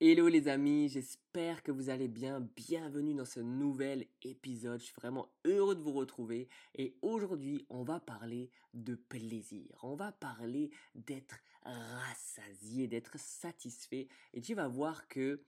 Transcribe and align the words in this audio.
Hello 0.00 0.28
les 0.28 0.46
amis, 0.46 0.88
j'espère 0.88 1.64
que 1.64 1.72
vous 1.72 1.90
allez 1.90 2.06
bien. 2.06 2.38
Bienvenue 2.54 3.14
dans 3.14 3.24
ce 3.24 3.40
nouvel 3.40 4.06
épisode. 4.22 4.78
Je 4.78 4.84
suis 4.84 4.94
vraiment 4.94 5.28
heureux 5.44 5.74
de 5.74 5.80
vous 5.80 5.90
retrouver. 5.90 6.48
Et 6.76 6.96
aujourd'hui, 7.02 7.66
on 7.68 7.82
va 7.82 7.98
parler 7.98 8.48
de 8.74 8.94
plaisir. 8.94 9.76
On 9.82 9.96
va 9.96 10.12
parler 10.12 10.70
d'être 10.94 11.40
rassasié, 11.64 12.86
d'être 12.86 13.18
satisfait. 13.18 14.06
Et 14.34 14.40
tu 14.40 14.54
vas 14.54 14.68
voir 14.68 15.08
que 15.08 15.42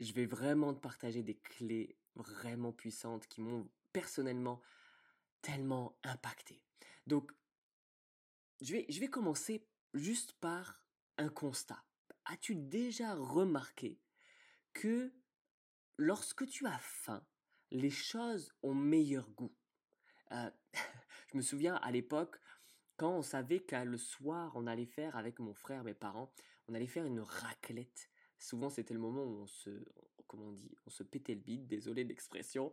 je 0.00 0.12
vais 0.12 0.26
vraiment 0.26 0.74
te 0.74 0.80
partager 0.80 1.22
des 1.22 1.36
clés 1.36 1.96
vraiment 2.14 2.72
puissantes 2.72 3.26
qui 3.26 3.40
m'ont 3.40 3.66
personnellement 3.94 4.60
tellement 5.40 5.96
impacté. 6.04 6.60
Donc, 7.06 7.32
je 8.60 8.74
vais, 8.74 8.86
je 8.90 9.00
vais 9.00 9.08
commencer 9.08 9.66
juste 9.94 10.34
par 10.42 10.78
un 11.16 11.30
constat 11.30 11.85
as-tu 12.26 12.54
déjà 12.54 13.14
remarqué 13.14 13.98
que 14.72 15.12
lorsque 15.96 16.46
tu 16.46 16.66
as 16.66 16.78
faim, 16.78 17.24
les 17.70 17.90
choses 17.90 18.52
ont 18.62 18.74
meilleur 18.74 19.30
goût? 19.30 19.54
Euh, 20.32 20.50
Je 21.32 21.36
me 21.36 21.42
souviens 21.42 21.76
à 21.76 21.90
l'époque, 21.90 22.38
quand 22.96 23.12
on 23.12 23.22
savait 23.22 23.60
qu'à 23.60 23.84
le 23.84 23.98
soir, 23.98 24.52
on 24.54 24.66
allait 24.66 24.86
faire 24.86 25.16
avec 25.16 25.38
mon 25.38 25.54
frère, 25.54 25.84
mes 25.84 25.94
parents, 25.94 26.32
on 26.68 26.74
allait 26.74 26.86
faire 26.86 27.04
une 27.04 27.20
raclette. 27.20 28.10
Souvent, 28.38 28.70
c'était 28.70 28.94
le 28.94 29.00
moment 29.00 29.24
où 29.24 29.42
on 29.42 29.46
se, 29.46 29.70
comment 30.26 30.46
on 30.46 30.52
dit, 30.52 30.70
on 30.86 30.90
se 30.90 31.02
pétait 31.02 31.34
le 31.34 31.40
bide, 31.40 31.66
désolé 31.66 32.04
l'expression, 32.04 32.72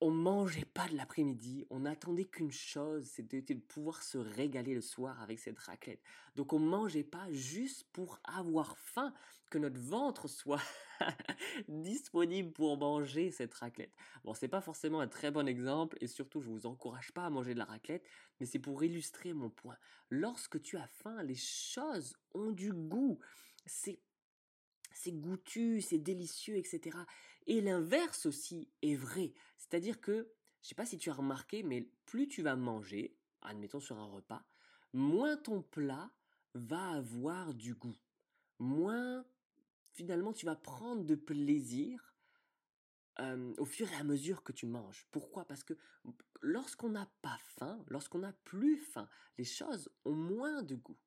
on 0.00 0.10
mangeait 0.10 0.66
pas 0.66 0.88
de 0.88 0.96
l'après-midi, 0.96 1.66
on 1.70 1.80
n'attendait 1.80 2.26
qu'une 2.26 2.52
chose, 2.52 3.06
c'était 3.06 3.40
de 3.40 3.60
pouvoir 3.60 4.02
se 4.02 4.18
régaler 4.18 4.74
le 4.74 4.82
soir 4.82 5.20
avec 5.22 5.38
cette 5.38 5.58
raclette. 5.58 6.02
Donc 6.34 6.52
on 6.52 6.58
mangeait 6.58 7.04
pas 7.04 7.26
juste 7.32 7.84
pour 7.92 8.20
avoir 8.24 8.76
faim, 8.76 9.14
que 9.50 9.58
notre 9.58 9.80
ventre 9.80 10.28
soit 10.28 10.60
disponible 11.68 12.52
pour 12.52 12.76
manger 12.76 13.30
cette 13.30 13.54
raclette. 13.54 13.94
Bon, 14.24 14.34
c'est 14.34 14.48
pas 14.48 14.60
forcément 14.60 15.00
un 15.00 15.08
très 15.08 15.30
bon 15.30 15.48
exemple 15.48 15.96
et 16.00 16.06
surtout 16.06 16.40
je 16.40 16.50
vous 16.50 16.66
encourage 16.66 17.12
pas 17.12 17.24
à 17.24 17.30
manger 17.30 17.54
de 17.54 17.58
la 17.58 17.64
raclette, 17.64 18.04
mais 18.38 18.46
c'est 18.46 18.58
pour 18.58 18.82
illustrer 18.82 19.32
mon 19.32 19.50
point. 19.50 19.76
Lorsque 20.10 20.60
tu 20.60 20.76
as 20.76 20.88
faim, 20.88 21.22
les 21.22 21.36
choses 21.36 22.16
ont 22.34 22.50
du 22.50 22.72
goût. 22.72 23.18
C'est 23.64 24.00
c'est 24.96 25.12
goûtu, 25.12 25.80
c'est 25.82 25.98
délicieux, 25.98 26.56
etc. 26.56 26.96
Et 27.46 27.60
l'inverse 27.60 28.26
aussi 28.26 28.68
est 28.82 28.96
vrai. 28.96 29.34
C'est-à-dire 29.58 30.00
que, 30.00 30.32
je 30.62 30.68
sais 30.68 30.74
pas 30.74 30.86
si 30.86 30.98
tu 30.98 31.10
as 31.10 31.14
remarqué, 31.14 31.62
mais 31.62 31.88
plus 32.06 32.28
tu 32.28 32.42
vas 32.42 32.56
manger, 32.56 33.16
admettons 33.42 33.80
sur 33.80 33.98
un 33.98 34.06
repas, 34.06 34.44
moins 34.92 35.36
ton 35.36 35.62
plat 35.62 36.10
va 36.54 36.92
avoir 36.92 37.52
du 37.54 37.74
goût. 37.74 37.96
Moins, 38.58 39.24
finalement, 39.92 40.32
tu 40.32 40.46
vas 40.46 40.56
prendre 40.56 41.04
de 41.04 41.14
plaisir 41.14 42.14
au 43.58 43.64
fur 43.64 43.90
et 43.92 43.96
à 43.96 44.04
mesure 44.04 44.42
que 44.42 44.52
tu 44.52 44.66
manges. 44.66 45.06
Pourquoi? 45.10 45.46
Parce 45.46 45.64
que 45.64 45.74
lorsqu'on 46.40 46.90
n'a 46.90 47.10
pas 47.22 47.38
faim, 47.56 47.82
lorsqu'on 47.88 48.18
n'a 48.18 48.32
plus 48.32 48.78
faim, 48.78 49.08
les 49.38 49.44
choses 49.44 49.90
ont 50.04 50.14
moins 50.14 50.62
de 50.62 50.74
goût. 50.74 50.98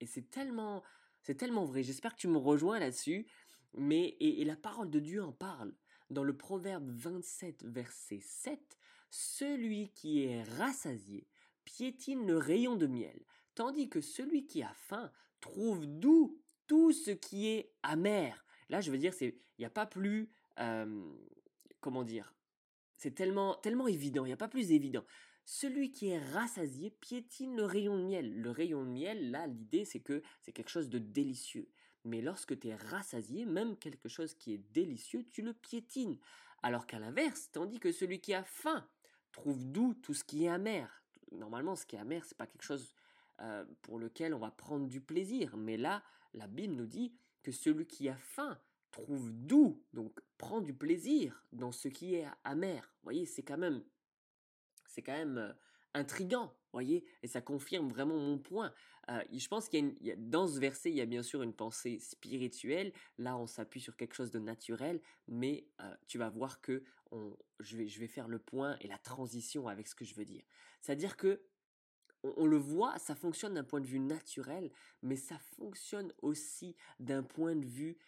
Et 0.00 0.06
c'est 0.06 0.30
tellement, 0.30 0.82
c'est 1.24 1.34
tellement 1.34 1.64
vrai. 1.64 1.82
J'espère 1.82 2.14
que 2.14 2.20
tu 2.20 2.28
me 2.28 2.38
rejoins 2.38 2.78
là-dessus. 2.78 3.26
Mais 3.76 4.16
et, 4.20 4.44
la 4.44 4.56
parole 4.56 4.90
de 4.90 5.00
Dieu 5.00 5.22
en 5.22 5.32
parle. 5.32 5.74
Dans 6.10 6.22
le 6.22 6.36
Proverbe 6.36 6.88
27, 6.90 7.64
verset 7.64 8.20
7, 8.20 8.60
celui 9.10 9.90
qui 9.90 10.24
est 10.24 10.42
rassasié 10.42 11.26
piétine 11.64 12.26
le 12.26 12.36
rayon 12.36 12.76
de 12.76 12.86
miel, 12.86 13.18
tandis 13.54 13.88
que 13.88 14.02
celui 14.02 14.46
qui 14.46 14.62
a 14.62 14.72
faim 14.74 15.10
trouve 15.40 15.86
doux 15.86 16.38
tout 16.66 16.92
ce 16.92 17.10
qui 17.10 17.48
est 17.48 17.72
amer. 17.82 18.44
Là, 18.68 18.82
je 18.82 18.90
veux 18.90 18.98
dire, 18.98 19.14
il 19.20 19.34
n'y 19.58 19.64
a 19.64 19.70
pas 19.70 19.86
plus, 19.86 20.30
comment 21.80 22.04
dire, 22.04 22.34
c'est 22.98 23.14
tellement, 23.14 23.54
tellement 23.56 23.88
évident, 23.88 24.26
il 24.26 24.28
n'y 24.28 24.34
a 24.34 24.36
pas 24.36 24.48
plus 24.48 24.72
évident. 24.72 25.04
Celui 25.44 25.90
qui 25.90 26.08
est 26.08 26.24
rassasié 26.32 26.90
piétine 26.90 27.56
le 27.56 27.64
rayon 27.64 27.98
de 27.98 28.04
miel. 28.04 28.40
Le 28.40 28.50
rayon 28.50 28.84
de 28.84 28.90
miel, 28.90 29.30
là, 29.30 29.46
l'idée, 29.46 29.84
c'est 29.84 30.00
que 30.00 30.22
c'est 30.40 30.52
quelque 30.52 30.70
chose 30.70 30.88
de 30.88 30.98
délicieux. 30.98 31.68
Mais 32.04 32.20
lorsque 32.20 32.58
tu 32.58 32.68
es 32.68 32.74
rassasié, 32.74 33.44
même 33.44 33.76
quelque 33.76 34.08
chose 34.08 34.34
qui 34.34 34.54
est 34.54 34.72
délicieux, 34.72 35.24
tu 35.30 35.42
le 35.42 35.52
piétines. 35.52 36.18
Alors 36.62 36.86
qu'à 36.86 36.98
l'inverse, 36.98 37.50
tandis 37.52 37.78
que 37.78 37.92
celui 37.92 38.20
qui 38.20 38.32
a 38.34 38.44
faim 38.44 38.86
trouve 39.32 39.64
doux 39.64 39.94
tout 39.94 40.14
ce 40.14 40.24
qui 40.24 40.44
est 40.44 40.48
amer. 40.48 41.02
Normalement, 41.32 41.76
ce 41.76 41.84
qui 41.84 41.96
est 41.96 41.98
amer, 41.98 42.24
c'est 42.24 42.36
pas 42.36 42.46
quelque 42.46 42.62
chose 42.62 42.94
euh, 43.40 43.64
pour 43.82 43.98
lequel 43.98 44.32
on 44.32 44.38
va 44.38 44.50
prendre 44.50 44.86
du 44.86 45.00
plaisir. 45.00 45.56
Mais 45.56 45.76
là, 45.76 46.02
la 46.32 46.46
Bible 46.46 46.74
nous 46.74 46.86
dit 46.86 47.12
que 47.42 47.52
celui 47.52 47.86
qui 47.86 48.08
a 48.08 48.16
faim 48.16 48.58
trouve 48.92 49.30
doux, 49.32 49.82
donc 49.92 50.20
prend 50.38 50.60
du 50.60 50.72
plaisir 50.72 51.44
dans 51.52 51.72
ce 51.72 51.88
qui 51.88 52.14
est 52.14 52.26
amer. 52.44 52.82
Vous 52.82 53.04
voyez, 53.04 53.26
c'est 53.26 53.42
quand 53.42 53.58
même 53.58 53.82
c'est 54.94 55.02
quand 55.02 55.16
même 55.16 55.54
intrigant, 55.94 56.52
voyez, 56.72 57.04
et 57.22 57.28
ça 57.28 57.40
confirme 57.40 57.88
vraiment 57.88 58.16
mon 58.16 58.38
point. 58.38 58.72
Je 59.08 59.46
pense 59.48 59.68
qu'il 59.68 59.96
y, 60.00 60.10
a, 60.10 60.16
dans 60.16 60.48
ce 60.48 60.58
verset, 60.58 60.90
il 60.90 60.96
y 60.96 61.00
a 61.00 61.06
bien 61.06 61.22
sûr 61.22 61.42
une 61.42 61.52
pensée 61.52 61.98
spirituelle. 61.98 62.92
Là, 63.18 63.36
on 63.36 63.46
s'appuie 63.46 63.80
sur 63.80 63.96
quelque 63.96 64.14
chose 64.14 64.30
de 64.30 64.38
naturel, 64.38 65.00
mais 65.28 65.66
tu 66.06 66.18
vas 66.18 66.30
voir 66.30 66.60
que 66.60 66.82
je, 67.60 67.76
vais, 67.76 67.88
je 67.88 68.00
vais 68.00 68.08
faire 68.08 68.28
le 68.28 68.38
point 68.38 68.76
et 68.80 68.88
la 68.88 68.98
transition 68.98 69.68
avec 69.68 69.86
ce 69.88 69.94
que 69.94 70.04
je 70.04 70.14
veux 70.14 70.24
dire. 70.24 70.44
C'est-à-dire 70.80 71.16
que 71.16 71.42
on, 72.36 72.46
le 72.46 72.56
voit, 72.56 72.98
ça 72.98 73.14
fonctionne 73.14 73.54
d'un 73.54 73.64
point 73.64 73.80
de 73.80 73.86
vue 73.86 74.00
naturel, 74.00 74.70
mais 75.02 75.16
ça 75.16 75.38
fonctionne 75.56 76.12
aussi 76.22 76.74
d'un 76.98 77.22
point 77.22 77.54
de 77.54 77.66
vue 77.66 77.98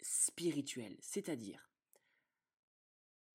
spirituel. 0.00 0.96
C'est-à-dire, 1.00 1.70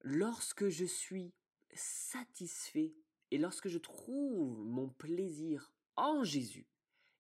lorsque 0.02 0.70
je 0.70 0.86
suis 0.86 1.34
satisfait 1.74 2.94
et 3.32 3.38
lorsque 3.38 3.68
je 3.68 3.78
trouve 3.78 4.66
mon 4.66 4.90
plaisir 4.90 5.72
en 5.96 6.24
Jésus 6.24 6.68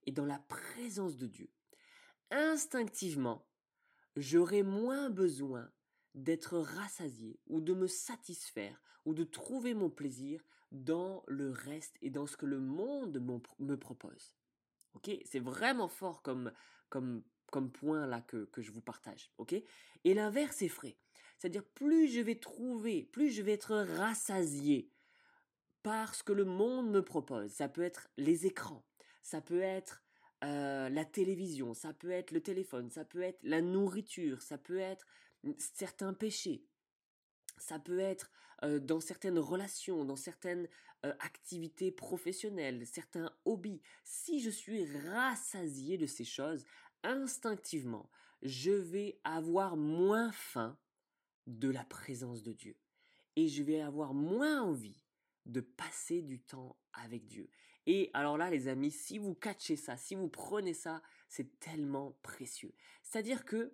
et 0.05 0.11
dans 0.11 0.25
la 0.25 0.39
présence 0.39 1.17
de 1.17 1.27
Dieu, 1.27 1.49
instinctivement, 2.31 3.47
j'aurai 4.15 4.63
moins 4.63 5.09
besoin 5.09 5.71
d'être 6.15 6.57
rassasié 6.57 7.39
ou 7.47 7.61
de 7.61 7.73
me 7.73 7.87
satisfaire 7.87 8.81
ou 9.05 9.13
de 9.13 9.23
trouver 9.23 9.73
mon 9.73 9.89
plaisir 9.89 10.43
dans 10.71 11.23
le 11.27 11.51
reste 11.51 11.97
et 12.01 12.09
dans 12.09 12.27
ce 12.27 12.37
que 12.37 12.45
le 12.45 12.59
monde 12.59 13.19
me 13.59 13.77
propose. 13.77 14.35
Ok, 14.93 15.11
c'est 15.25 15.39
vraiment 15.39 15.87
fort 15.87 16.21
comme, 16.21 16.51
comme, 16.89 17.23
comme 17.51 17.71
point 17.71 18.07
là 18.07 18.21
que, 18.21 18.45
que 18.45 18.61
je 18.61 18.71
vous 18.71 18.81
partage. 18.81 19.31
Ok, 19.37 19.53
et 19.53 20.13
l'inverse 20.13 20.61
est 20.61 20.67
vrai. 20.67 20.97
C'est-à-dire 21.39 21.63
plus 21.63 22.09
je 22.09 22.19
vais 22.19 22.35
trouver, 22.35 23.03
plus 23.03 23.31
je 23.31 23.41
vais 23.41 23.53
être 23.53 23.73
rassasié 23.97 24.91
par 25.83 26.13
ce 26.13 26.21
que 26.21 26.33
le 26.33 26.43
monde 26.43 26.91
me 26.91 27.01
propose. 27.01 27.49
Ça 27.49 27.69
peut 27.69 27.81
être 27.81 28.09
les 28.17 28.45
écrans, 28.45 28.83
ça 29.21 29.39
peut 29.39 29.61
être 29.61 30.03
euh, 30.43 30.89
la 30.89 31.05
télévision, 31.05 31.73
ça 31.73 31.93
peut 31.93 32.11
être 32.11 32.31
le 32.31 32.41
téléphone, 32.41 32.89
ça 32.91 33.05
peut 33.05 33.21
être 33.21 33.39
la 33.41 33.61
nourriture, 33.61 34.41
ça 34.41 34.57
peut 34.57 34.79
être 34.79 35.07
certains 35.57 36.13
péchés, 36.13 36.65
ça 37.57 37.79
peut 37.79 37.99
être 37.99 38.31
euh, 38.63 38.81
dans 38.81 38.99
certaines 38.99 39.39
relations, 39.39 40.03
dans 40.03 40.17
certaines 40.17 40.67
euh, 41.05 41.13
activités 41.21 41.89
professionnelles, 41.89 42.85
certains 42.85 43.31
hobbies. 43.45 43.81
Si 44.03 44.41
je 44.41 44.49
suis 44.49 44.85
rassasié 45.07 45.97
de 45.97 46.05
ces 46.05 46.25
choses, 46.25 46.65
instinctivement, 47.03 48.09
je 48.41 48.71
vais 48.71 49.21
avoir 49.23 49.77
moins 49.77 50.33
faim 50.33 50.77
de 51.49 51.69
la 51.69 51.83
présence 51.83 52.43
de 52.43 52.53
Dieu. 52.53 52.77
Et 53.35 53.47
je 53.47 53.63
vais 53.63 53.81
avoir 53.81 54.13
moins 54.13 54.61
envie 54.61 55.03
de 55.45 55.61
passer 55.61 56.21
du 56.21 56.39
temps 56.39 56.77
avec 56.93 57.25
Dieu. 57.25 57.49
Et 57.85 58.11
alors 58.13 58.37
là, 58.37 58.49
les 58.49 58.67
amis, 58.67 58.91
si 58.91 59.17
vous 59.17 59.33
catchez 59.33 59.75
ça, 59.75 59.97
si 59.97 60.13
vous 60.13 60.29
prenez 60.29 60.73
ça, 60.73 61.01
c'est 61.27 61.59
tellement 61.59 62.17
précieux. 62.21 62.73
C'est-à-dire 63.01 63.45
que 63.45 63.73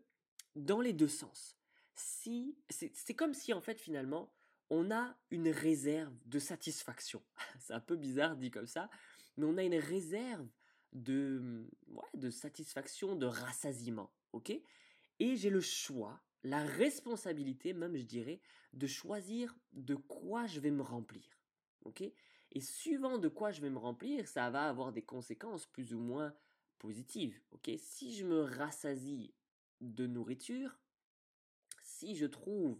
dans 0.55 0.79
les 0.79 0.94
deux 0.94 1.09
sens, 1.09 1.58
si 1.96 2.58
c'est 2.70 3.14
comme 3.14 3.34
si 3.34 3.53
en 3.53 3.61
fait 3.61 3.79
finalement 3.79 4.32
on 4.70 4.90
a 4.90 5.17
une 5.32 5.49
réserve 5.49 6.16
de 6.26 6.40
satisfaction. 6.40 7.22
c'est 7.59 7.73
un 7.73 7.79
peu 7.79 7.96
bizarre 7.96 8.35
dit 8.35 8.52
comme 8.52 8.67
ça, 8.67 8.90
mais 9.38 9.46
on 9.46 9.58
a 9.58 9.64
une 9.64 9.76
réserve 9.76 10.47
de 10.94 11.67
de 12.14 12.29
satisfaction, 12.29 13.16
de 13.16 13.26
rassasiement, 13.26 14.14
ok? 14.32 14.53
Et 15.20 15.35
j'ai 15.35 15.49
le 15.49 15.61
choix 15.61 16.22
la 16.46 16.64
responsabilité, 16.64 17.74
même 17.74 17.97
je 17.97 18.06
dirais, 18.06 18.40
de 18.74 18.86
choisir 18.86 19.56
de 19.74 19.96
quoi 19.96 20.46
je 20.46 20.59
vais 20.59 20.72
me 20.72 20.84
remplir. 20.84 21.28
ok? 21.86 22.03
Et 22.52 22.62
suivant 22.62 23.18
de 23.18 23.28
quoi 23.28 23.52
je 23.52 23.62
vais 23.62 23.72
me 23.72 23.80
remplir, 23.80 24.28
ça 24.28 24.50
va 24.52 24.70
avoir 24.70 24.94
des 24.94 25.02
conséquences 25.02 25.66
plus 25.66 25.94
ou 25.94 26.00
moins 26.00 26.34
positives. 26.78 27.42
ok? 27.52 27.72
Si 27.78 28.14
je 28.14 28.26
me 28.26 28.42
rassasie 28.42 29.34
de 29.82 30.06
nourriture, 30.06 30.78
si 31.82 32.16
je 32.16 32.28
trouve 32.28 32.80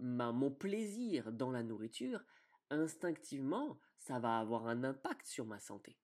mon 0.00 0.50
plaisir 0.50 1.32
dans 1.32 1.52
la 1.52 1.62
nourriture, 1.62 2.24
instinctivement, 2.70 3.78
ça 3.98 4.18
va 4.18 4.38
avoir 4.38 4.66
un 4.66 4.82
impact 4.82 5.26
sur 5.26 5.46
ma 5.46 5.60
santé. 5.60 5.96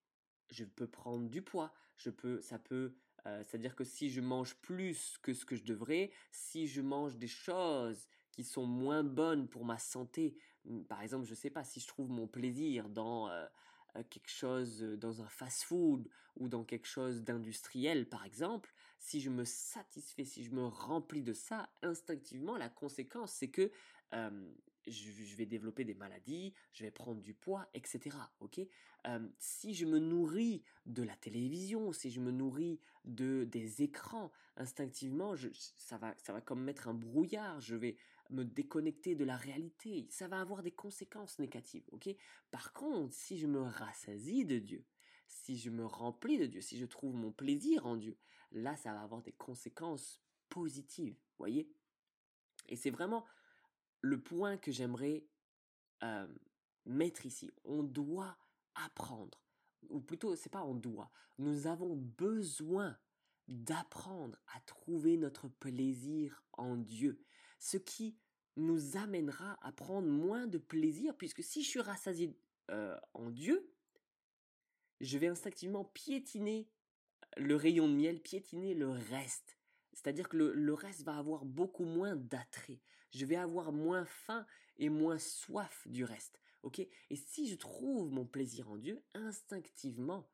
Je 0.51 0.65
peux 0.65 0.87
prendre 0.87 1.29
du 1.29 1.43
poids, 1.43 1.73
je 1.97 2.11
peux, 2.11 2.41
ça 2.41 2.61
peut 2.61 2.95
Euh, 3.27 3.43
c'est-à-dire 3.45 3.77
que 3.77 3.85
si 3.85 4.11
je 4.11 4.21
mange 4.21 4.57
plus 4.57 5.19
que 5.23 5.33
ce 5.33 5.45
que 5.45 5.57
je 5.57 5.65
devrais, 5.65 6.11
si 6.31 6.67
je 6.67 6.81
mange 6.81 7.17
des 7.17 7.29
choses 7.29 8.09
qui 8.33 8.43
sont 8.45 8.67
moins 8.67 9.05
bonnes 9.05 9.47
pour 9.49 9.65
ma 9.65 9.79
santé, 9.79 10.37
par 10.89 11.03
exemple, 11.03 11.27
je 11.27 11.31
ne 11.31 11.37
sais 11.37 11.51
pas, 11.51 11.65
si 11.65 11.81
je 11.81 11.87
trouve 11.87 12.11
mon 12.11 12.27
plaisir 12.27 12.89
dans 12.89 13.29
euh, 13.29 13.47
euh, 13.97 14.03
quelque 14.09 14.31
chose, 14.31 14.83
dans 14.83 15.23
un 15.23 15.29
fast-food 15.29 16.09
ou 16.37 16.49
dans 16.49 16.65
quelque 16.65 16.87
chose 16.87 17.23
d'industriel, 17.23 18.09
par 18.09 18.25
exemple, 18.25 18.73
si 18.99 19.21
je 19.21 19.31
me 19.31 19.45
satisfais, 19.45 20.25
si 20.25 20.45
je 20.45 20.51
me 20.51 20.65
remplis 20.65 21.23
de 21.23 21.33
ça, 21.33 21.69
instinctivement, 21.83 22.57
la 22.57 22.69
conséquence, 22.69 23.33
c'est 23.33 23.51
que 23.51 23.71
je, 24.13 25.37
vais 25.37 25.47
développer 25.47 25.85
des 25.85 25.95
maladies, 25.95 26.53
je 26.73 26.85
vais 26.85 26.91
prendre 26.91 27.21
du 27.21 27.35
poids, 27.35 27.69
etc. 27.75 28.17
Ok? 28.41 28.61
Si 29.39 29.75
je 29.75 29.87
me 29.87 29.99
nourris 29.99 30.63
de 30.87 31.03
la 31.03 31.17
télévision, 31.17 31.93
si 31.93 32.11
je 32.11 32.21
me 32.21 32.31
nourris 32.31 32.81
de 33.05 33.45
des 33.45 33.83
écrans, 33.83 34.31
instinctivement, 34.57 35.35
ça 35.77 35.99
va, 35.99 36.15
ça 36.19 36.33
va 36.33 36.41
comme 36.41 36.63
mettre 36.63 36.89
un 36.89 36.95
brouillard. 36.95 37.61
Je 37.61 37.75
vais 37.75 37.97
me 38.31 38.45
déconnecter 38.45 39.15
de 39.15 39.25
la 39.25 39.37
réalité. 39.37 40.07
Ça 40.11 40.29
va 40.29 40.41
avoir 40.41 40.63
des 40.63 40.71
conséquences 40.71 41.39
négatives. 41.39 41.85
Ok? 41.93 42.09
Par 42.51 42.73
contre, 42.73 43.15
si 43.15 43.39
je 43.39 43.47
me 43.47 43.61
rassasie 43.61 44.45
de 44.45 44.59
Dieu, 44.59 44.85
si 45.29 45.57
je 45.57 45.71
me 45.71 45.85
remplis 45.85 46.39
de 46.39 46.47
Dieu, 46.47 46.61
si 46.61 46.79
je 46.79 46.87
trouve 46.87 47.15
mon 47.15 47.33
plaisir 47.33 47.87
en 47.87 47.97
Dieu, 47.97 48.17
là, 48.53 48.77
ça 48.77 48.93
va 48.93 49.03
avoir 49.03 49.23
des 49.23 49.33
conséquences 49.33 50.21
positives. 50.49 51.17
Voyez? 51.39 51.71
Et 52.69 52.77
c'est 52.77 52.91
vraiment 52.91 53.25
le 54.03 54.21
point 54.21 54.59
que 54.59 54.71
j'aimerais 54.71 55.25
mettre 56.85 57.25
ici. 57.25 57.51
On 57.65 57.83
doit 57.83 58.37
apprendre, 58.75 59.41
ou 59.89 60.01
plutôt, 60.01 60.37
c'est 60.37 60.51
pas 60.51 60.65
on 60.65 60.75
doit, 60.75 61.11
nous 61.39 61.67
avons 61.67 61.97
besoin 61.97 62.99
d'apprendre 63.49 64.39
à 64.55 64.61
trouver 64.61 65.17
notre 65.17 65.49
plaisir 65.49 66.45
en 66.53 66.77
Dieu, 66.77 67.25
ce 67.59 67.77
qui 67.77 68.17
nous 68.57 68.97
amènera 68.97 69.59
à 69.67 69.73
prendre 69.73 70.09
moins 70.09 70.47
de 70.47 70.59
plaisir, 70.59 71.17
puisque 71.17 71.43
si 71.43 71.63
je 71.63 71.69
suis 71.69 71.81
rassasié 71.81 72.37
en 73.15 73.31
Dieu, 73.31 73.73
je 75.01 75.19
vais 75.19 75.29
instinctivement 75.29 75.85
piétiner 75.85 76.69
le 77.37 77.57
rayon 77.57 77.89
de 77.89 77.95
miel, 77.95 78.21
piétiner 78.21 78.75
le 78.75 78.91
reste. 78.91 79.59
C'est-à-dire 79.93 80.29
que 80.29 80.37
le, 80.37 80.75
reste 80.75 81.03
va 81.03 81.17
avoir 81.17 81.45
beaucoup 81.45 81.85
moins 81.85 82.17
d'attrait. 82.17 82.81
Je 83.11 83.27
vais 83.27 83.37
avoir 83.37 83.73
moins 83.73 84.05
faim 84.05 84.47
et 84.79 84.89
moins 84.89 85.19
soif 85.19 85.87
du 85.87 86.05
reste. 86.05 86.41
Ok? 86.63 86.79
Et 86.79 87.17
si 87.17 87.49
je 87.49 87.57
trouve 87.57 88.11
mon 88.11 88.25
plaisir 88.25 88.71
en 88.71 88.77
Dieu, 88.77 89.03
instinctivement, 89.15 90.27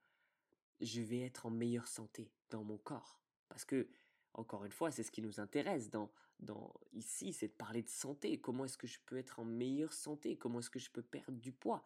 je 0.81 1.01
vais 1.01 1.21
être 1.21 1.47
en 1.47 1.51
meilleure 1.51 1.89
santé 1.89 2.31
dans 2.51 2.63
mon 2.63 2.79
corps. 2.79 3.21
Parce 3.49 3.65
que, 3.65 3.89
encore 4.35 4.65
une 4.65 4.73
fois, 4.73 4.91
c'est 4.91 5.03
ce 5.03 5.11
qui 5.11 5.23
nous 5.23 5.41
intéresse 5.41 5.91
dans, 5.91 6.11
dans 6.39 6.73
ici, 6.93 7.33
c'est 7.33 7.49
de 7.49 7.53
parler 7.53 7.83
de 7.83 7.89
santé. 7.89 8.41
Comment 8.41 8.65
est-ce 8.65 8.79
que 8.79 8.87
je 8.87 9.01
peux 9.07 9.17
être 9.17 9.41
en 9.41 9.45
meilleure 9.45 9.93
santé? 9.93 10.37
Comment 10.37 10.61
est-ce 10.61 10.71
que 10.71 10.79
je 10.79 10.91
peux 10.91 11.03
perdre 11.03 11.39
du 11.39 11.53
poids? 11.53 11.83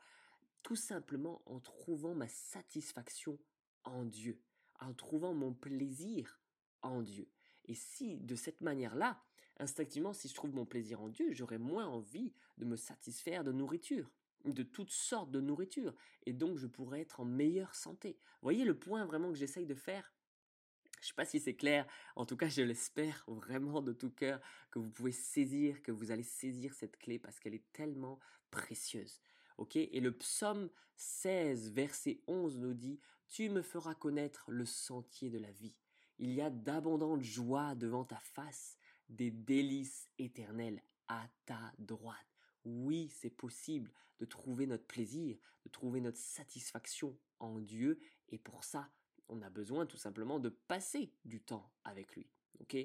Tout 0.63 0.77
simplement 0.77 1.43
en 1.47 1.59
trouvant 1.61 2.15
ma 2.15 2.29
satisfaction 2.29 3.39
en 3.85 4.05
Dieu, 4.05 4.41
en 4.81 4.93
trouvant 4.93 5.35
mon 5.35 5.55
plaisir 5.55 6.39
en 6.83 7.01
Dieu. 7.01 7.29
Et 7.67 7.75
si, 7.75 8.19
de 8.19 8.35
cette 8.35 8.61
manière-là, 8.61 9.21
instinctivement, 9.59 10.13
si 10.13 10.29
je 10.29 10.35
trouve 10.35 10.55
mon 10.55 10.67
plaisir 10.67 11.01
en 11.01 11.09
Dieu, 11.09 11.33
j'aurai 11.33 11.59
moins 11.59 11.87
envie 11.87 12.33
de 12.59 12.65
me 12.65 12.77
satisfaire 12.77 13.45
de 13.45 13.53
nourriture, 13.53 14.11
de 14.45 14.63
toutes 14.63 14.91
sortes 14.91 15.31
de 15.31 15.41
nourriture, 15.41 15.95
et 16.27 16.33
donc 16.33 16.59
je 16.59 16.67
pourrai 16.67 17.01
être 17.01 17.21
en 17.21 17.25
meilleure 17.25 17.75
santé. 17.75 18.19
Voyez 18.43 18.65
le 18.65 18.79
point 18.79 19.05
vraiment 19.07 19.31
que 19.31 19.39
j'essaye 19.39 19.67
de 19.67 19.75
faire? 19.75 20.13
Je 21.01 21.07
ne 21.07 21.09
sais 21.09 21.15
pas 21.15 21.25
si 21.25 21.41
c'est 21.41 21.55
clair, 21.55 21.87
en 22.17 22.27
tout 22.27 22.37
cas 22.37 22.49
je 22.49 22.63
l'espère 22.63 23.25
vraiment 23.29 23.83
de 23.83 23.93
tout 23.93 24.11
cœur 24.11 24.41
que 24.71 24.79
vous 24.79 24.91
pouvez 24.91 25.13
saisir, 25.13 25.83
que 25.83 25.93
vous 25.93 26.11
allez 26.11 26.23
saisir 26.23 26.75
cette 26.75 26.97
clé 26.97 27.19
parce 27.19 27.39
qu'elle 27.39 27.55
est 27.55 27.73
tellement 27.73 28.19
précieuse. 28.51 29.21
Et 29.75 30.01
le 30.01 30.13
psaume 30.13 30.71
16, 30.97 31.73
verset 31.73 32.21
11 32.27 32.59
nous 32.59 32.75
dit 32.75 32.99
Tu 33.29 33.49
me 33.49 33.63
feras 33.63 33.95
connaître 33.95 34.51
le 34.51 34.67
sentier 34.67 35.31
de 35.31 35.39
la 35.39 35.51
vie. 35.53 35.75
Il 36.19 36.33
y 36.33 36.41
a 36.41 36.51
d'abondantes 36.51 37.23
joies 37.23 37.75
devant 37.75 38.05
ta 38.05 38.19
face, 38.19 38.77
des 39.09 39.31
délices 39.31 40.09
éternelles 40.19 40.83
à 41.09 41.29
ta 41.47 41.73
droite. 41.79 42.17
Oui, 42.65 43.09
c'est 43.09 43.31
possible 43.31 43.91
de 44.21 44.25
trouver 44.25 44.67
notre 44.67 44.87
plaisir, 44.87 45.37
de 45.65 45.71
trouver 45.71 46.01
notre 46.01 46.19
satisfaction 46.19 47.19
en 47.41 47.59
Dieu, 47.59 47.99
et 48.29 48.39
pour 48.39 48.63
ça, 48.63 48.91
on 49.29 49.43
a 49.43 49.51
besoin 49.51 49.87
tout 49.87 49.97
simplement 49.97 50.39
de 50.39 50.49
passer 50.49 51.13
du 51.25 51.41
temps 51.41 51.73
avec 51.85 52.15
lui. 52.15 52.27
Ok? 52.61 52.77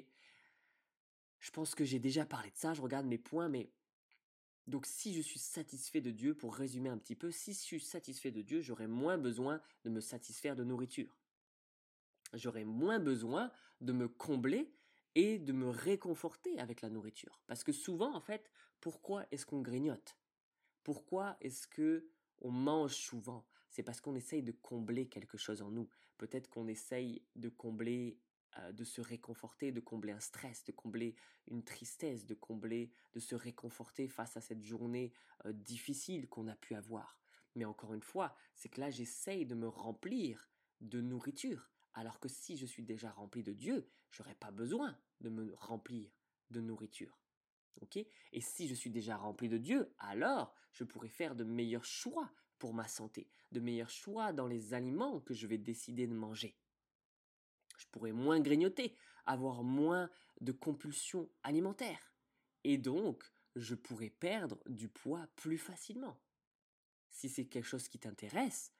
Je 1.40 1.50
pense 1.52 1.74
que 1.74 1.84
j'ai 1.84 2.00
déjà 2.00 2.26
parlé 2.26 2.50
de 2.50 2.56
ça, 2.56 2.74
je 2.74 2.82
regarde 2.82 3.06
mes 3.06 3.18
points, 3.18 3.48
mais 3.48 3.70
donc 4.66 4.84
si 4.84 5.14
je 5.14 5.22
suis 5.22 5.38
satisfait 5.38 6.00
de 6.00 6.10
Dieu, 6.10 6.34
pour 6.34 6.54
résumer 6.54 6.88
un 6.88 6.98
petit 6.98 7.14
peu, 7.14 7.30
si 7.30 7.52
je 7.52 7.58
suis 7.58 7.80
satisfait 7.80 8.32
de 8.32 8.42
Dieu, 8.42 8.60
j'aurai 8.60 8.86
moins 8.86 9.16
besoin 9.16 9.62
de 9.84 9.90
me 9.90 10.00
satisfaire 10.00 10.56
de 10.56 10.64
nourriture 10.64 11.16
j'aurai 12.32 12.64
moins 12.64 12.98
besoin 12.98 13.50
de 13.80 13.92
me 13.92 14.08
combler 14.08 14.72
et 15.14 15.38
de 15.38 15.52
me 15.52 15.68
réconforter 15.68 16.58
avec 16.58 16.80
la 16.80 16.90
nourriture. 16.90 17.40
Parce 17.46 17.64
que 17.64 17.72
souvent, 17.72 18.14
en 18.14 18.20
fait, 18.20 18.50
pourquoi 18.80 19.26
est-ce 19.30 19.46
qu'on 19.46 19.60
grignote? 19.60 20.16
Pourquoi 20.84 21.36
est-ce 21.40 21.66
que 21.66 22.08
on 22.40 22.50
mange 22.50 22.94
souvent? 22.94 23.44
C'est 23.70 23.82
parce 23.82 24.00
qu'on 24.00 24.14
essaye 24.14 24.42
de 24.42 24.52
combler 24.52 25.08
quelque 25.08 25.36
chose 25.36 25.62
en 25.62 25.70
nous. 25.70 25.88
Peut-être 26.16 26.48
qu'on 26.48 26.68
essaye 26.68 27.22
de 27.36 27.48
combler, 27.48 28.18
euh, 28.58 28.72
de 28.72 28.84
se 28.84 29.00
réconforter, 29.00 29.72
de 29.72 29.80
combler 29.80 30.12
un 30.12 30.20
stress, 30.20 30.64
de 30.64 30.72
combler 30.72 31.14
une 31.46 31.64
tristesse, 31.64 32.26
de 32.26 32.34
combler, 32.34 32.92
de 33.12 33.20
se 33.20 33.34
réconforter 33.34 34.08
face 34.08 34.36
à 34.36 34.40
cette 34.40 34.62
journée 34.62 35.12
euh, 35.44 35.52
difficile 35.52 36.28
qu'on 36.28 36.48
a 36.48 36.56
pu 36.56 36.74
avoir. 36.74 37.18
Mais 37.54 37.64
encore 37.64 37.94
une 37.94 38.02
fois, 38.02 38.36
c'est 38.54 38.68
que 38.68 38.80
là, 38.80 38.90
j'essaye 38.90 39.46
de 39.46 39.54
me 39.54 39.68
remplir 39.68 40.48
de 40.80 41.00
nourriture 41.00 41.70
alors 41.98 42.20
que 42.20 42.28
si 42.28 42.56
je 42.56 42.64
suis 42.64 42.84
déjà 42.84 43.10
rempli 43.10 43.42
de 43.42 43.52
Dieu, 43.52 43.90
j'aurais 44.12 44.36
pas 44.36 44.52
besoin 44.52 44.96
de 45.20 45.30
me 45.30 45.52
remplir 45.56 46.08
de 46.50 46.60
nourriture. 46.60 47.18
Ok? 47.80 47.96
Et 47.96 48.40
si 48.40 48.68
je 48.68 48.74
suis 48.74 48.90
déjà 48.90 49.16
rempli 49.16 49.48
de 49.48 49.58
Dieu, 49.58 49.92
alors 49.98 50.54
je 50.72 50.84
pourrais 50.84 51.08
faire 51.08 51.34
de 51.34 51.42
meilleurs 51.42 51.84
choix 51.84 52.30
pour 52.60 52.72
ma 52.72 52.86
santé, 52.86 53.28
de 53.50 53.58
meilleurs 53.58 53.90
choix 53.90 54.32
dans 54.32 54.46
les 54.46 54.74
aliments 54.74 55.20
que 55.20 55.34
je 55.34 55.48
vais 55.48 55.58
décider 55.58 56.06
de 56.06 56.14
manger. 56.14 56.56
Je 57.76 57.86
pourrais 57.90 58.12
moins 58.12 58.38
grignoter, 58.38 58.96
avoir 59.26 59.64
moins 59.64 60.08
de 60.40 60.52
compulsions 60.52 61.28
alimentaires. 61.42 62.14
Et 62.62 62.78
donc, 62.78 63.24
je 63.56 63.74
pourrais 63.74 64.10
perdre 64.10 64.62
du 64.68 64.88
poids 64.88 65.26
plus 65.34 65.58
facilement. 65.58 66.20
Si 67.10 67.28
c'est 67.28 67.46
quelque 67.46 67.66
chose 67.66 67.88
qui 67.88 67.98
t'intéresse, 67.98 68.72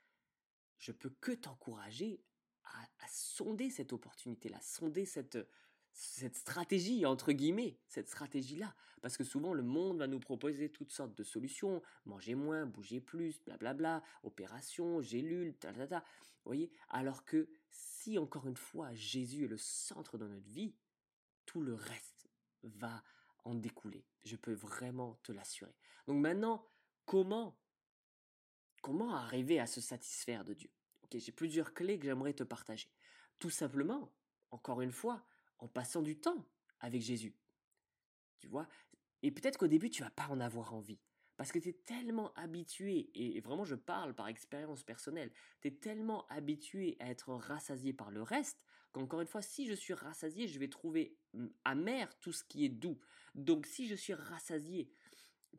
je 0.79 0.93
peux 0.93 1.11
que 1.11 1.33
t'encourager 1.33 2.23
à, 2.75 3.07
sonder 3.09 3.71
cette 3.71 3.93
opportunité-là, 3.93 4.59
sonder 4.61 5.05
cette, 5.05 5.39
cette 5.93 6.37
stratégie, 6.37 7.07
entre 7.07 7.33
guillemets, 7.33 7.79
cette 7.89 8.09
stratégie-là. 8.09 8.75
Parce 9.01 9.17
que 9.17 9.25
souvent, 9.25 9.55
le 9.55 9.63
monde 9.63 9.99
va 9.99 10.07
nous 10.07 10.21
proposer 10.21 10.71
toutes 10.71 10.93
sortes 10.93 11.15
de 11.15 11.23
solutions. 11.23 11.83
Manger 12.05 12.35
moins, 12.35 12.67
bouger 12.67 13.01
plus, 13.01 13.41
blablabla, 13.45 14.03
opération, 14.23 15.01
gélule, 15.01 15.55
ta, 15.55 15.73
ta, 15.73 15.87
ta. 15.87 15.99
Vous 16.01 16.51
voyez? 16.51 16.71
Alors 16.89 17.25
que 17.25 17.49
si, 17.71 18.19
encore 18.19 18.47
une 18.47 18.57
fois, 18.57 18.93
Jésus 18.95 19.45
est 19.45 19.49
le 19.49 19.59
centre 19.59 20.19
de 20.19 20.27
notre 20.27 20.49
vie, 20.49 20.75
tout 21.47 21.61
le 21.61 21.75
reste 21.75 22.29
va 22.63 23.03
en 23.45 23.55
découler. 23.55 24.05
Je 24.25 24.37
peux 24.37 24.53
vraiment 24.53 25.19
te 25.23 25.33
l'assurer. 25.33 25.75
Donc 26.07 26.21
maintenant, 26.21 26.67
comment 27.07 27.57
Comment 28.83 29.15
arriver 29.15 29.59
à 29.59 29.67
se 29.67 29.81
satisfaire 29.81 30.45
de 30.45 30.55
Dieu? 30.55 30.71
J'ai 31.13 31.33
plusieurs 31.33 31.75
clés 31.75 31.99
que 31.99 32.07
j'aimerais 32.07 32.35
te 32.35 32.43
partager. 32.43 32.89
Tout 33.39 33.51
simplement, 33.51 34.13
encore 34.51 34.81
une 34.81 34.93
fois, 34.93 35.25
en 35.59 35.69
passant 35.69 36.03
du 36.03 36.19
temps 36.19 36.45
avec 36.81 37.03
Jésus. 37.03 37.35
Tu 38.39 38.49
vois? 38.49 38.69
Et 39.23 39.31
peut-être 39.31 39.59
qu'au 39.59 39.67
début, 39.67 39.91
tu 39.91 40.03
vas 40.03 40.11
pas 40.11 40.29
en 40.29 40.41
avoir 40.41 40.75
envie. 40.75 41.01
Parce 41.37 41.53
que 41.53 41.59
tu 41.61 41.69
es 41.69 41.73
tellement 41.73 42.35
habitué, 42.35 43.11
et 43.15 43.41
vraiment 43.41 43.65
je 43.65 43.77
parle 43.77 44.13
par 44.13 44.27
expérience 44.27 44.83
personnelle, 44.83 45.31
tu 45.61 45.69
es 45.69 45.71
tellement 45.71 46.27
habitué 46.27 46.97
à 46.99 47.11
être 47.11 47.33
rassasié 47.33 47.93
par 47.93 48.11
le 48.11 48.23
reste, 48.23 48.65
qu'encore 48.93 49.21
une 49.21 49.29
fois, 49.29 49.43
si 49.43 49.67
je 49.67 49.75
suis 49.75 49.95
rassasié, 49.95 50.49
je 50.49 50.59
vais 50.59 50.69
trouver 50.69 51.17
hum, 51.35 51.53
amer 51.65 52.13
tout 52.19 52.33
ce 52.33 52.43
qui 52.43 52.65
est 52.65 52.69
doux. 52.69 52.99
Donc 53.37 53.67
si 53.67 53.87
je 53.87 53.95
suis 53.95 54.15
rassasié 54.15 54.91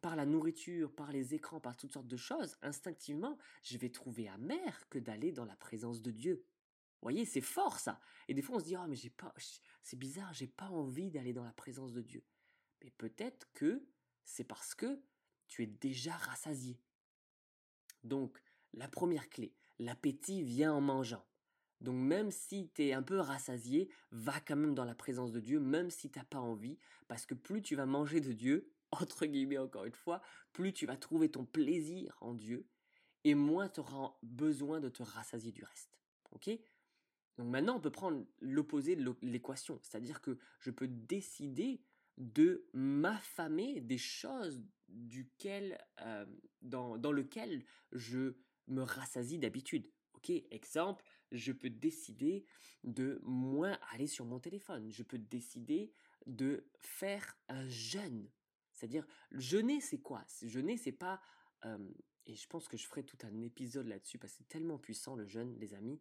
par 0.02 0.16
la 0.16 0.26
nourriture, 0.26 0.94
par 0.94 1.12
les 1.12 1.34
écrans, 1.34 1.60
par 1.60 1.76
toutes 1.76 1.94
sortes 1.94 2.08
de 2.08 2.18
choses, 2.18 2.58
instinctivement, 2.62 3.38
je 3.64 3.78
vais 3.78 3.90
trouver 3.90 4.28
amer 4.30 4.88
que 4.90 5.00
d'aller 5.00 5.32
dans 5.32 5.46
la 5.46 5.56
présence 5.56 6.02
de 6.02 6.12
Dieu. 6.12 6.46
Vous 7.02 7.06
voyez, 7.06 7.26
c'est 7.26 7.42
fort 7.42 7.80
ça. 7.80 8.00
Et 8.28 8.34
des 8.34 8.42
fois, 8.42 8.58
on 8.58 8.60
se 8.60 8.66
dit, 8.66 8.76
oh, 8.78 8.86
mais 8.88 8.96
j'ai 8.96 9.10
pas, 9.10 9.34
c'est 9.84 10.00
bizarre, 10.00 10.34
j'ai 10.34 10.48
pas 10.48 10.70
envie 10.70 11.12
d'aller 11.12 11.34
dans 11.34 11.44
la 11.44 11.54
présence 11.54 11.94
de 11.94 12.02
Dieu. 12.02 12.24
Mais 12.84 12.92
peut-être 12.92 13.48
que 13.54 13.86
c'est 14.24 14.44
parce 14.44 14.76
que 14.76 15.02
tu 15.48 15.64
es 15.64 15.68
déjà 15.68 16.14
rassasié. 16.14 16.80
Donc, 18.04 18.42
la 18.74 18.88
première 18.88 19.30
clé, 19.30 19.54
l'appétit 19.80 20.44
vient 20.44 20.74
en 20.74 20.82
mangeant. 20.82 21.26
Donc 21.82 21.96
même 21.96 22.30
si 22.32 22.70
tu 22.74 22.88
es 22.88 22.94
un 22.94 23.02
peu 23.02 23.20
rassasié, 23.20 23.90
va 24.12 24.40
quand 24.42 24.58
même 24.58 24.76
dans 24.76 24.84
la 24.84 24.96
présence 24.96 25.32
de 25.32 25.40
Dieu, 25.40 25.60
même 25.60 25.90
si 25.90 26.10
tu 26.10 26.20
n'as 26.20 26.26
pas 26.26 26.40
envie, 26.40 26.78
parce 27.08 27.26
que 27.26 27.34
plus 27.34 27.62
tu 27.62 27.76
vas 27.76 27.86
manger 27.86 28.20
de 28.20 28.34
Dieu, 28.34 28.70
entre 29.02 29.26
guillemets 29.26 29.58
encore 29.58 29.86
une 29.86 29.94
fois, 29.94 30.22
plus 30.54 30.74
tu 30.74 30.86
vas 30.86 30.98
trouver 30.98 31.30
ton 31.30 31.46
plaisir 31.46 32.18
en 32.22 32.34
Dieu, 32.34 32.68
et 33.24 33.36
moins 33.36 33.70
tu 33.70 33.80
auras 33.82 34.14
besoin 34.24 34.80
de 34.80 34.90
te 34.90 35.04
rassasier 35.04 35.52
du 35.52 35.64
reste. 35.64 36.00
Ok? 36.32 36.50
Donc 37.38 37.48
maintenant, 37.48 37.78
on 37.78 37.80
peut 37.80 37.92
prendre 37.92 38.26
l'opposé 38.42 38.96
de 38.96 39.16
l'équation, 39.22 39.80
c'est-à-dire 39.82 40.22
que 40.22 40.38
je 40.60 40.72
peux 40.72 40.88
décider 40.88 41.82
de 42.18 42.68
m'affamer 42.74 43.80
des 43.80 43.98
choses 43.98 44.62
duquel, 44.90 45.78
euh, 46.02 46.26
dans, 46.62 46.98
dans 46.98 47.14
lequel 47.14 47.64
je 47.94 48.34
me 48.68 48.82
rassasie 48.82 49.40
d'habitude. 49.40 49.90
Ok, 50.16 50.32
exemple, 50.52 51.06
je 51.32 51.54
peux 51.54 51.70
décider 51.70 52.46
de 52.84 53.22
moins 53.24 53.78
aller 53.92 54.08
sur 54.08 54.26
mon 54.26 54.40
téléphone. 54.40 54.92
Je 54.92 55.04
peux 55.04 55.18
décider 55.18 55.94
de 56.26 56.66
faire 56.80 57.38
un 57.48 57.68
jeûne. 57.70 58.30
C'est-à-dire, 58.80 59.06
jeûner, 59.32 59.82
c'est 59.82 60.00
quoi? 60.00 60.26
Jeûner, 60.42 60.78
c'est 60.78 60.94
pas... 60.94 61.22
Et 62.26 62.36
je 62.36 62.48
pense 62.48 62.68
que 62.68 62.78
je 62.78 62.88
ferai 62.88 63.04
tout 63.04 63.18
un 63.24 63.42
épisode 63.42 63.88
là-dessus 63.88 64.18
parce 64.18 64.34
que 64.34 64.38
c'est 64.40 64.48
tellement 64.48 64.78
puissant 64.78 65.16
le 65.16 65.26
jeûne, 65.26 65.58
les 65.60 65.74
amis. 65.74 66.00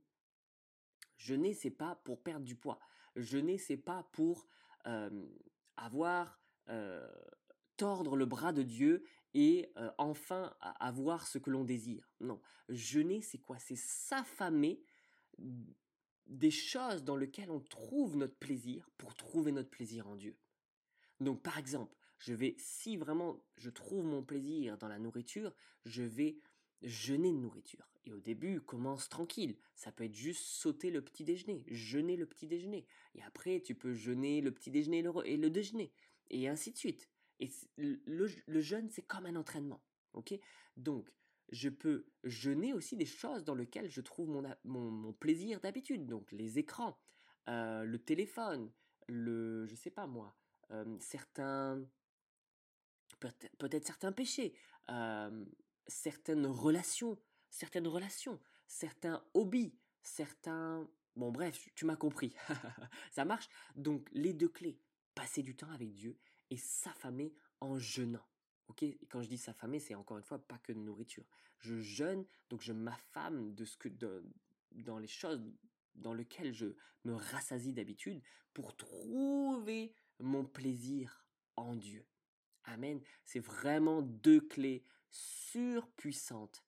Jeûner, 1.16 1.54
c'est 1.54 1.70
pas 1.70 1.96
pour 2.04 2.22
perdre 2.22 2.44
du 2.44 2.54
poids. 2.54 2.78
Jeûner, 3.16 3.58
c'est 3.58 3.76
pas 3.76 4.04
pour 4.12 4.46
avoir 5.76 6.40
tordre 7.76 8.16
le 8.16 8.26
bras 8.26 8.52
de 8.52 8.62
Dieu 8.62 9.04
et 9.34 9.72
enfin 9.96 10.54
avoir 10.60 11.26
ce 11.26 11.38
que 11.38 11.50
l'on 11.50 11.64
désire. 11.64 12.08
Non, 12.20 12.40
jeûner, 12.68 13.20
c'est 13.20 13.38
quoi? 13.38 13.58
C'est 13.58 13.76
s'affamer 13.76 14.80
des 16.26 16.50
choses 16.50 17.04
dans 17.04 17.16
lesquelles 17.16 17.50
on 17.50 17.60
trouve 17.60 18.16
notre 18.16 18.36
plaisir 18.36 18.90
pour 18.98 19.14
trouver 19.14 19.50
notre 19.50 19.70
plaisir 19.70 20.06
en 20.06 20.14
Dieu. 20.14 20.36
Donc 21.20 21.42
par 21.42 21.58
exemple, 21.58 21.96
je 22.18 22.34
vais, 22.34 22.54
si 22.58 22.96
vraiment 22.96 23.42
je 23.56 23.70
trouve 23.70 24.04
mon 24.04 24.22
plaisir 24.22 24.76
dans 24.78 24.88
la 24.88 24.98
nourriture, 24.98 25.54
je 25.84 26.02
vais 26.02 26.38
jeûner 26.82 27.32
de 27.32 27.38
nourriture. 27.38 27.88
Et 28.06 28.12
au 28.12 28.20
début, 28.20 28.60
commence 28.60 29.08
tranquille. 29.08 29.56
Ça 29.74 29.92
peut 29.92 30.04
être 30.04 30.14
juste 30.14 30.42
sauter 30.42 30.90
le 30.90 31.02
petit 31.02 31.24
déjeuner, 31.24 31.64
jeûner 31.68 32.16
le 32.16 32.26
petit 32.26 32.46
déjeuner. 32.46 32.86
Et 33.14 33.22
après, 33.22 33.60
tu 33.60 33.74
peux 33.74 33.92
jeûner 33.92 34.40
le 34.40 34.50
petit 34.50 34.70
déjeuner 34.70 35.04
et 35.24 35.36
le, 35.36 35.50
déjeuner. 35.50 35.92
Et 36.30 36.48
ainsi 36.48 36.72
de 36.72 36.78
suite. 36.78 37.08
Et 37.40 37.50
le, 37.76 38.60
jeûne, 38.60 38.88
c'est 38.90 39.02
comme 39.02 39.26
un 39.26 39.36
entraînement. 39.36 39.82
ok? 40.14 40.34
Donc, 40.76 41.10
je 41.50 41.68
peux 41.68 42.06
jeûner 42.24 42.72
aussi 42.72 42.96
des 42.96 43.06
choses 43.06 43.44
dans 43.44 43.54
lesquelles 43.54 43.90
je 43.90 44.00
trouve 44.00 44.28
mon, 44.28 44.42
mon, 44.64 45.12
plaisir 45.12 45.60
d'habitude. 45.60 46.06
Donc 46.06 46.30
les 46.32 46.58
écrans, 46.58 46.98
euh, 47.48 47.84
le 47.84 47.98
téléphone, 47.98 48.70
le, 49.08 49.66
je 49.66 49.74
sais 49.74 49.90
pas 49.90 50.06
moi, 50.06 50.36
euh, 50.70 50.96
certains, 51.00 51.82
peut-être 53.16 53.86
certains 53.86 54.12
péchés, 54.12 54.54
certaines 55.86 56.46
relations, 56.46 57.18
certaines 57.50 57.88
relations, 57.88 58.40
certains 58.66 59.24
hobbies, 59.34 59.74
certains, 60.02 60.88
bon 61.16 61.30
bref, 61.30 61.68
tu 61.74 61.84
m'as 61.84 61.96
compris, 61.96 62.34
ça 63.10 63.24
marche. 63.24 63.48
Donc 63.76 64.08
les 64.12 64.32
deux 64.32 64.48
clés, 64.48 64.80
passer 65.14 65.42
du 65.42 65.56
temps 65.56 65.70
avec 65.70 65.92
Dieu 65.92 66.18
et 66.50 66.56
s'affamer 66.56 67.34
en 67.60 67.78
jeûnant. 67.78 68.26
Ok, 68.68 68.84
quand 69.08 69.22
je 69.22 69.28
dis 69.28 69.38
s'affamer, 69.38 69.80
c'est 69.80 69.94
encore 69.94 70.18
une 70.18 70.24
fois 70.24 70.38
pas 70.38 70.58
que 70.58 70.72
de 70.72 70.78
nourriture. 70.78 71.24
Je 71.58 71.80
jeûne, 71.80 72.24
donc 72.50 72.60
je 72.60 72.72
m'affame 72.72 73.54
de 73.54 73.64
ce 73.64 73.76
que 73.76 73.88
dans 74.72 74.98
les 74.98 75.08
choses 75.08 75.42
dans 75.94 76.14
lesquelles 76.14 76.52
je 76.52 76.66
me 77.04 77.14
rassasie 77.14 77.72
d'habitude 77.72 78.22
pour 78.54 78.76
trouver 78.76 79.94
mon 80.20 80.44
plaisir 80.44 81.24
en 81.56 81.74
Dieu. 81.74 82.06
Amen. 82.68 83.00
C'est 83.24 83.40
vraiment 83.40 84.02
deux 84.02 84.40
clés 84.40 84.84
surpuissantes 85.10 86.64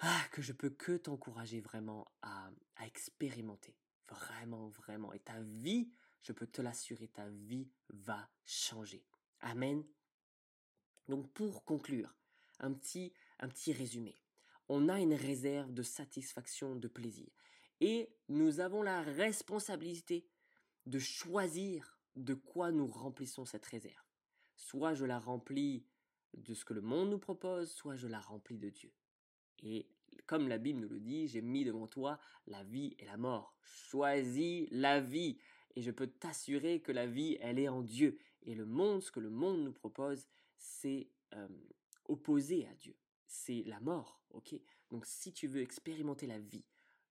ah, 0.00 0.22
que 0.32 0.42
je 0.42 0.52
peux 0.52 0.70
que 0.70 0.96
t'encourager 0.96 1.60
vraiment 1.60 2.06
à, 2.22 2.50
à 2.76 2.86
expérimenter. 2.86 3.76
Vraiment, 4.08 4.68
vraiment. 4.68 5.12
Et 5.12 5.20
ta 5.20 5.40
vie, 5.40 5.90
je 6.22 6.32
peux 6.32 6.46
te 6.46 6.60
l'assurer, 6.60 7.08
ta 7.08 7.28
vie 7.28 7.68
va 7.88 8.28
changer. 8.44 9.04
Amen. 9.40 9.84
Donc 11.08 11.32
pour 11.32 11.64
conclure, 11.64 12.14
un 12.60 12.72
petit, 12.72 13.12
un 13.38 13.48
petit 13.48 13.72
résumé. 13.72 14.18
On 14.68 14.88
a 14.88 14.98
une 15.00 15.14
réserve 15.14 15.72
de 15.72 15.82
satisfaction, 15.82 16.74
de 16.74 16.88
plaisir. 16.88 17.28
Et 17.80 18.08
nous 18.28 18.60
avons 18.60 18.82
la 18.82 19.02
responsabilité 19.02 20.26
de 20.86 20.98
choisir 20.98 21.98
de 22.16 22.34
quoi 22.34 22.72
nous 22.72 22.86
remplissons 22.86 23.44
cette 23.44 23.66
réserve. 23.66 24.03
Soit 24.56 24.94
je 24.94 25.04
la 25.04 25.18
remplis 25.18 25.84
de 26.36 26.54
ce 26.54 26.64
que 26.64 26.74
le 26.74 26.80
monde 26.80 27.10
nous 27.10 27.18
propose, 27.18 27.70
soit 27.70 27.96
je 27.96 28.08
la 28.08 28.20
remplis 28.20 28.58
de 28.58 28.70
Dieu. 28.70 28.92
Et 29.62 29.88
comme 30.26 30.48
la 30.48 30.58
Bible 30.58 30.80
nous 30.80 30.88
le 30.88 31.00
dit, 31.00 31.28
j'ai 31.28 31.42
mis 31.42 31.64
devant 31.64 31.86
toi 31.86 32.18
la 32.46 32.62
vie 32.64 32.94
et 32.98 33.04
la 33.04 33.16
mort. 33.16 33.56
Choisis 33.62 34.68
la 34.70 35.00
vie. 35.00 35.38
Et 35.76 35.82
je 35.82 35.90
peux 35.90 36.06
t'assurer 36.06 36.80
que 36.80 36.92
la 36.92 37.06
vie, 37.06 37.36
elle 37.40 37.58
est 37.58 37.68
en 37.68 37.82
Dieu. 37.82 38.18
Et 38.42 38.54
le 38.54 38.66
monde, 38.66 39.02
ce 39.02 39.10
que 39.10 39.20
le 39.20 39.30
monde 39.30 39.62
nous 39.64 39.72
propose, 39.72 40.26
c'est 40.56 41.08
opposé 42.06 42.66
à 42.66 42.74
Dieu. 42.74 42.96
C'est 43.26 43.64
la 43.66 43.80
mort, 43.80 44.20
ok? 44.30 44.54
Donc 44.90 45.06
si 45.06 45.32
tu 45.32 45.48
veux 45.48 45.62
expérimenter 45.62 46.26
la 46.26 46.38
vie, 46.38 46.64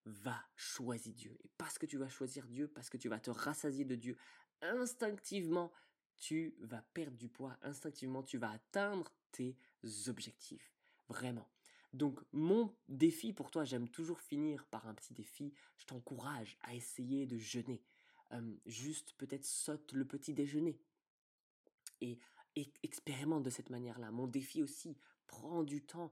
va 0.06 0.42
choisir 0.56 1.14
Dieu. 1.14 1.38
Et 1.44 1.50
parce 1.58 1.78
que 1.78 1.86
tu 1.86 1.98
vas 1.98 2.10
choisir 2.10 2.48
Dieu, 2.48 2.68
parce 2.68 2.90
que 2.90 2.98
tu 2.98 3.10
vas 3.10 3.20
te 3.20 3.32
rassasier 3.32 3.86
de 3.86 3.96
Dieu, 3.96 4.16
instinctivement, 4.62 5.72
tu 6.18 6.56
vas 6.60 6.82
perdre 6.94 7.18
du 7.18 7.30
poids, 7.30 7.58
instinctivement, 7.62 8.24
tu 8.24 8.38
vas 8.38 8.52
atteindre 8.52 9.12
tes 9.32 9.58
objectifs. 10.08 10.74
Vraiment. 11.10 11.48
Donc 11.94 12.20
mon 12.32 12.76
défi 12.88 13.34
pour 13.34 13.52
toi, 13.52 13.66
j'aime 13.66 13.88
toujours 13.88 14.20
finir 14.20 14.66
par 14.66 14.88
un 14.88 14.94
petit 14.94 15.14
défi, 15.14 15.54
je 15.78 15.86
t'encourage 15.86 16.58
à 16.64 16.74
essayer 16.74 17.26
de 17.26 17.38
jeûner. 17.38 17.84
juste 18.66 19.14
peut-être 19.18 19.46
saute 19.46 19.92
le 19.94 20.06
petit 20.06 20.34
déjeuner. 20.34 20.80
Et 22.02 22.20
expérimente 22.84 23.44
de 23.44 23.50
cette 23.50 23.70
manière-là. 23.70 24.12
Mon 24.12 24.28
défi 24.28 24.64
aussi, 24.64 24.98
prends 25.28 25.64
du 25.64 25.84
temps, 25.84 26.12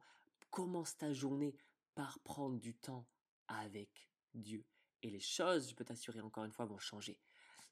commence 0.49 0.97
ta 0.97 1.13
journée 1.13 1.55
par 1.95 2.19
prendre 2.19 2.59
du 2.59 2.73
temps 2.75 3.07
avec 3.47 4.09
Dieu. 4.33 4.65
Et 5.03 5.09
les 5.09 5.19
choses, 5.19 5.69
je 5.69 5.75
peux 5.75 5.83
t'assurer 5.83 6.21
encore 6.21 6.43
une 6.43 6.51
fois, 6.51 6.65
vont 6.65 6.79
changer. 6.79 7.19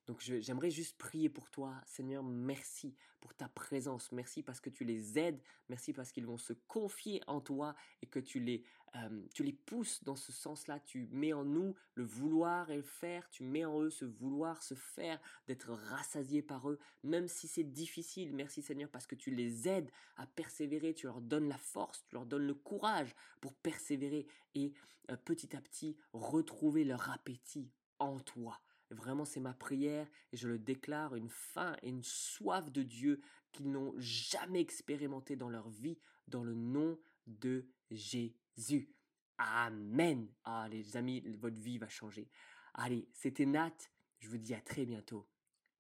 Donc 0.10 0.22
j'aimerais 0.22 0.72
juste 0.72 0.98
prier 0.98 1.30
pour 1.30 1.52
toi. 1.52 1.76
Seigneur, 1.86 2.24
merci 2.24 2.96
pour 3.22 3.36
ta 3.36 3.48
présence. 3.48 4.12
Merci 4.12 4.42
parce 4.42 4.60
que 4.60 4.72
tu 4.72 4.84
les 4.84 5.20
aides. 5.20 5.40
Merci 5.70 5.94
parce 5.94 6.12
qu'ils 6.12 6.26
vont 6.26 6.40
se 6.40 6.54
confier 6.68 7.22
en 7.28 7.42
toi 7.42 7.76
et 8.02 8.08
que 8.08 8.18
tu 8.18 8.40
les, 8.40 8.64
euh, 8.96 9.22
tu 9.36 9.44
les 9.44 9.54
pousses 9.54 10.04
dans 10.04 10.16
ce 10.16 10.32
sens-là. 10.32 10.80
Tu 10.80 11.08
mets 11.12 11.32
en 11.32 11.46
nous 11.46 11.76
le 11.94 12.04
vouloir 12.04 12.72
et 12.72 12.78
le 12.78 12.82
faire. 12.82 13.30
Tu 13.30 13.44
mets 13.44 13.66
en 13.66 13.82
eux 13.82 13.92
ce 13.92 14.06
vouloir, 14.06 14.64
se 14.64 14.74
faire, 14.74 15.22
d'être 15.46 15.70
rassasié 15.70 16.42
par 16.42 16.72
eux. 16.72 16.80
Même 17.04 17.28
si 17.28 17.48
c'est 17.48 17.72
difficile. 17.72 18.34
Merci 18.34 18.64
Seigneur 18.64 18.90
parce 18.90 19.06
que 19.06 19.14
tu 19.14 19.30
les 19.30 19.68
aides 19.68 19.92
à 20.18 20.26
persévérer. 20.26 20.96
Tu 20.96 21.06
leur 21.06 21.22
donnes 21.22 21.50
la 21.50 21.60
force, 21.60 22.04
tu 22.10 22.16
leur 22.16 22.26
donnes 22.26 22.48
le 22.48 22.56
courage 22.56 23.14
pour 23.42 23.54
persévérer 23.54 24.26
et 24.56 24.74
euh, 25.12 25.18
petit 25.18 25.56
à 25.56 25.62
petit 25.62 25.98
retrouver 26.14 26.84
leur 26.84 27.12
appétit 27.12 27.70
en 28.00 28.20
toi. 28.20 28.60
Vraiment, 28.92 29.26
c'est 29.26 29.40
ma 29.40 29.54
prière 29.54 30.08
et 30.32 30.38
je 30.38 30.48
le 30.48 30.58
déclare, 30.58 31.16
une 31.16 31.30
faim 31.30 31.76
et 31.84 31.90
une 31.90 32.04
soif 32.04 32.72
de 32.72 32.84
Dieu 32.84 33.22
qu'ils 33.52 33.72
n'ont 33.72 33.94
jamais 33.98 34.62
expérimenté 34.62 35.36
dans 35.36 35.50
leur 35.50 35.70
vie, 35.70 36.00
dans 36.28 36.44
le 36.44 36.56
nom 36.56 37.00
de 37.28 37.68
Jésus. 37.92 38.90
Amen. 39.38 40.28
Ah, 40.44 40.68
les 40.70 40.98
amis, 40.98 41.22
votre 41.38 41.60
vie 41.60 41.78
va 41.78 41.88
changer. 41.88 42.30
Allez, 42.74 43.08
c'était 43.14 43.46
Nat. 43.46 43.76
Je 44.20 44.30
vous 44.30 44.38
dis 44.38 44.54
à 44.54 44.62
très 44.62 44.86
bientôt. 44.86 45.28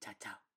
Ciao, 0.01 0.13
ciao. 0.13 0.48